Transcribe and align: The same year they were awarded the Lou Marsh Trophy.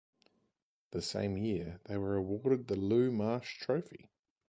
The 0.93 1.01
same 1.03 1.37
year 1.37 1.79
they 1.83 1.95
were 1.95 2.15
awarded 2.15 2.67
the 2.67 2.75
Lou 2.75 3.11
Marsh 3.11 3.59
Trophy. 3.59 4.09